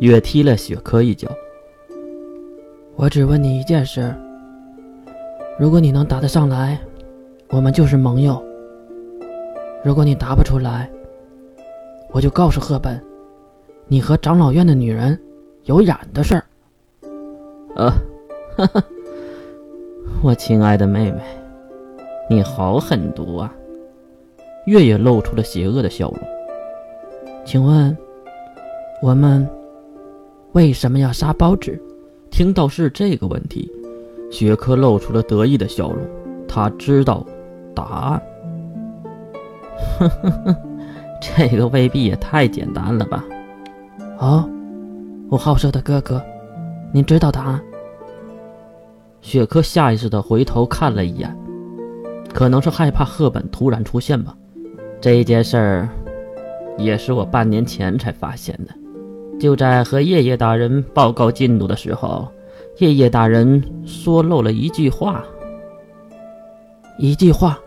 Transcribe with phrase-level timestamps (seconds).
[0.00, 1.28] 月踢了雪珂一脚。
[2.94, 4.14] 我只问你一件事：
[5.58, 6.78] 如果你能答得上来，
[7.50, 8.40] 我们就是盟友；
[9.84, 10.88] 如果你答不出来，
[12.12, 13.02] 我就告诉赫本，
[13.86, 15.18] 你和长老院的女人
[15.64, 16.44] 有染的事儿。
[17.74, 17.90] 呃，
[18.56, 18.84] 哈哈，
[20.22, 21.20] 我亲爱的妹妹，
[22.30, 23.52] 你好狠毒啊！
[24.66, 26.18] 月也露出了邪恶的笑容。
[27.44, 27.96] 请问，
[29.00, 29.48] 我们
[30.52, 31.80] 为什么要杀包纸？
[32.30, 33.70] 听到是这个问题，
[34.30, 36.06] 雪珂露出了得意的笑容。
[36.46, 37.24] 他知道
[37.74, 38.22] 答案。
[39.98, 40.56] 呵呵呵，
[41.20, 43.24] 这个未必也太简单了吧？
[44.18, 44.48] 哦，
[45.30, 46.22] 我好色的哥哥，
[46.92, 47.60] 你知道答案？
[49.20, 51.36] 雪珂下意识的回头看了一眼，
[52.32, 54.34] 可能是害怕赫本突然出现吧。
[55.00, 55.88] 这件事儿
[56.76, 58.74] 也是我半年前才发现的。
[59.38, 62.28] 就在和夜夜大人报告进度的时候，
[62.78, 65.24] 夜夜大人说漏了一句话。
[66.98, 67.58] 一句话，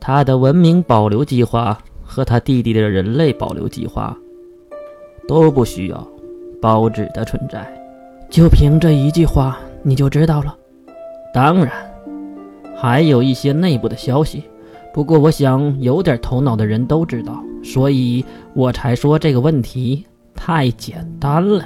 [0.00, 4.16] 他的文明保留计划和他弟弟的人类保留计划
[5.28, 6.08] 都不需要
[6.60, 7.64] 包纸的存在。
[8.28, 10.56] 就凭这一句话，你就知道了？
[11.32, 11.70] 当然，
[12.76, 14.42] 还有一些内部的消息。
[14.92, 21.64] 不过，我想有点头脑的人都知道，所以我才说这个问题太简单了。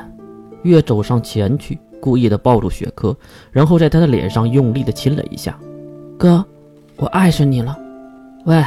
[0.63, 3.17] 月走上前去，故意的抱住雪珂，
[3.51, 5.59] 然后在他的脸上用力的亲了一下。
[6.19, 6.45] 哥，
[6.97, 7.77] 我爱上你了。
[8.45, 8.63] 喂，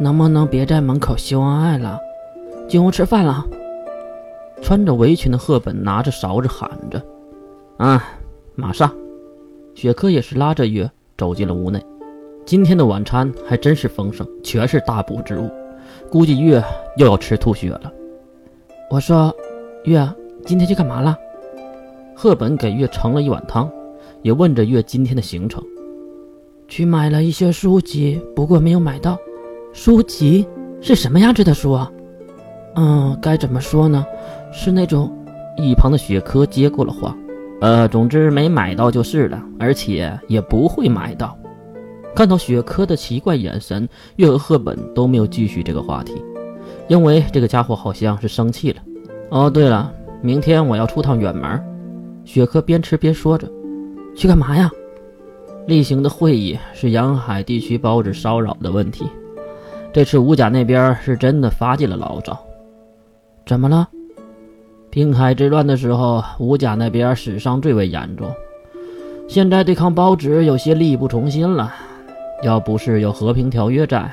[0.00, 1.98] 能不能别在门口秀恩爱了？
[2.68, 3.46] 进屋吃饭了。
[4.60, 7.04] 穿着围裙的赫本拿着勺子喊着
[7.78, 8.04] ：“啊，
[8.54, 8.90] 马上！”
[9.74, 11.84] 雪珂也是拉着月走进了屋内。
[12.44, 15.50] 今天的晚餐还真是丰盛，全是大补之物，
[16.10, 16.62] 估计月
[16.96, 17.92] 又要吃吐血了。
[18.90, 19.34] 我说
[19.84, 20.06] ：“月，
[20.44, 21.16] 今天去干嘛了？”
[22.14, 23.70] 赫本给月盛了一碗汤，
[24.22, 25.62] 也问着月今天的行程。
[26.68, 29.18] 去买了一些书籍，不过没有买到。
[29.72, 30.46] 书籍
[30.80, 31.90] 是什么样子的书啊？
[32.76, 34.04] 嗯，该怎么说呢？
[34.52, 35.10] 是那种……
[35.56, 37.14] 一旁的雪珂接过了话。
[37.60, 41.36] 呃，总之没买到就是了，而且也不会买到。
[42.14, 46.22] 看到雪珂的奇怪眼神，月和赫本都没有继续这个话题，
[46.88, 48.82] 因为这个家伙好像是生气了。
[49.30, 51.62] 哦，对了，明天我要出趟远门。
[52.24, 53.50] 雪珂边吃边说着
[54.14, 54.70] ：“去干嘛呀？”
[55.66, 59.06] 例行的会议是沿海地区包子骚扰的问题。
[59.92, 62.38] 这次吴家那边是真的发起了牢骚。
[63.46, 63.88] 怎么了？
[64.90, 68.30] 滨海之乱的时候，吴家那边死伤最为严重。
[69.26, 71.72] 现在对抗包子有些力不从心了。
[72.42, 74.10] 要不是有和平条约在，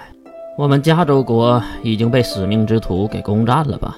[0.56, 3.97] 我们加州国已经被使命之徒给攻占了吧？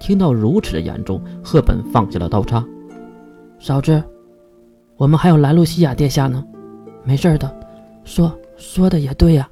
[0.00, 2.64] 听到如此的严重，赫本放下了刀叉。
[3.58, 4.02] 嫂子，
[4.96, 6.42] 我们还有兰露西亚殿下呢。
[7.04, 7.54] 没事的，
[8.02, 9.46] 说说的也对呀，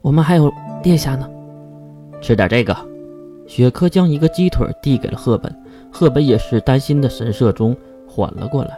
[0.00, 0.52] 我们还有
[0.82, 1.28] 殿下呢。
[2.20, 2.76] 吃点这个。
[3.46, 5.54] 雪珂将一个鸡腿递给了赫本，
[5.90, 7.76] 赫本也是担心的神色中
[8.08, 8.70] 缓了过来。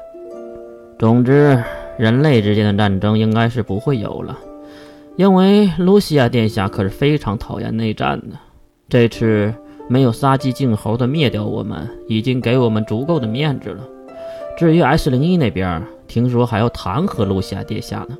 [0.98, 1.62] 总之，
[1.96, 4.36] 人类之间的战争应该是不会有了，
[5.16, 8.36] 因为露西亚殿下可是非常讨厌内战的。
[8.88, 9.54] 这次
[9.88, 13.84] 没有杀鸡儆猴的灭掉我们，已经给我们足够的面子了。
[14.56, 18.18] 至于 S 零一那边，听说还要弹劾露西亚殿下呢。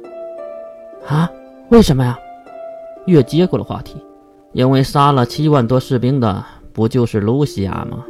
[1.09, 1.31] 啊？
[1.71, 2.19] 为什么呀？
[3.06, 3.97] 月接过了话题。
[4.53, 8.05] 因为杀了七万多士兵的不就是露西亚吗？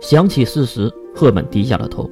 [0.00, 2.08] 想起事实，赫本低下了头。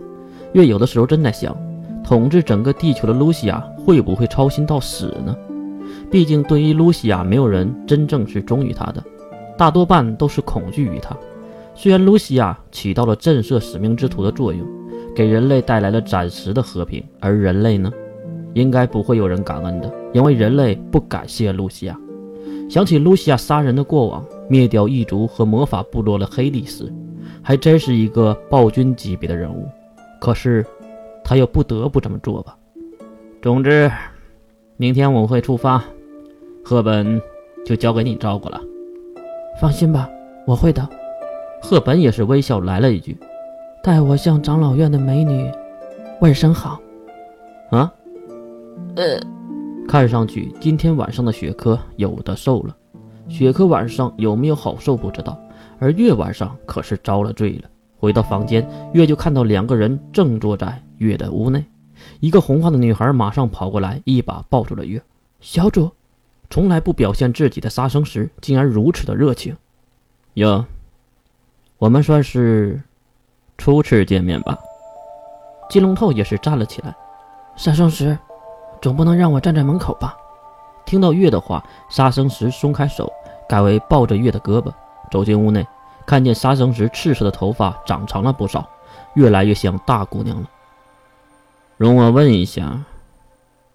[0.52, 1.56] 月有的时候真在想，
[2.02, 5.36] 统治整个地球的露西亚会不会操心到死呢？
[6.10, 9.02] 毕竟对于露西亚，没有人真正是忠于他的，
[9.56, 11.16] 大多半都是恐惧于他。
[11.74, 14.66] 虽然露西亚起到了震慑使命之徒的作用。
[15.16, 17.90] 给人类带来了暂时的和平，而人类呢，
[18.54, 21.98] 应该不会有人感恩的，因为人类不感谢露西亚。
[22.70, 26.92] 想起露西亚杀人的过往，灭掉异族和魔法部落的黑历史，
[27.42, 29.66] 还真是一个暴君级别的人物。
[30.20, 30.64] 可是，
[31.24, 32.56] 他又不得不这么做吧。
[33.42, 33.90] 总之，
[34.76, 35.82] 明天我会出发，
[36.68, 37.18] 赫本
[37.64, 38.60] 就交给你照顾了。
[39.58, 40.06] 放心吧，
[40.46, 40.86] 我会的。
[41.62, 43.16] 赫本也是微笑来了一句。
[43.82, 45.50] 代我向长老院的美女
[46.20, 46.78] 问声好，
[47.70, 47.90] 啊，
[48.96, 49.18] 呃，
[49.88, 52.76] 看上去今天晚上的雪珂有的受了。
[53.30, 55.40] 雪珂晚上有没有好受不知道，
[55.78, 57.70] 而月晚上可是遭了罪了。
[57.96, 61.64] 回到房间，月就看到两个人正坐在月的屋内，
[62.20, 65.00] 一个红发的女孩马上跑过来，一把抱住了月。
[65.40, 65.88] 小主，
[66.50, 69.56] 从来不表现自己的杀生石，竟然如此的热情。
[70.34, 70.64] 哟，
[71.78, 72.80] 我们算是。
[73.60, 74.56] 初次见面吧。
[75.68, 76.94] 金龙头也是站了起来。
[77.56, 78.16] 杀生石，
[78.80, 80.16] 总不能让我站在门口吧？
[80.86, 81.60] 听到月的话，
[81.90, 83.12] 杀生石松开手，
[83.48, 84.72] 改为抱着月的胳膊，
[85.10, 85.66] 走进屋内，
[86.06, 88.64] 看见杀生石赤色的头发长长了不少，
[89.14, 90.48] 越来越像大姑娘了。
[91.76, 92.80] 容我问一下，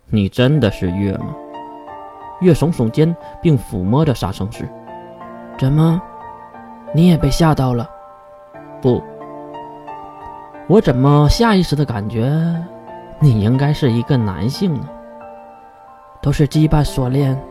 [0.06, 1.36] 你真的是月吗？
[2.44, 4.69] 月耸耸肩，并抚摸着杀生石。
[5.57, 6.00] 怎么，
[6.94, 7.90] 你也被吓到了？
[8.81, 9.01] 不，
[10.68, 12.31] 我怎么下意识的感觉？
[13.19, 14.90] 你应该是一个男性呢，
[16.22, 17.42] 都是羁绊锁链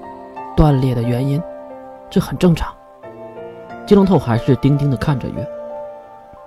[0.55, 1.43] 断裂的原因，
[2.11, 2.73] 这很正常。
[3.87, 5.49] 金龙头还是定定的看着月，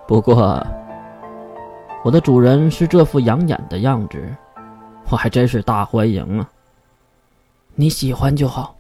[0.07, 0.63] 不过
[2.03, 4.23] 我的主人是这副养眼的样子，
[5.09, 6.47] 我还真是大欢迎啊。
[7.75, 8.75] 你喜欢就好。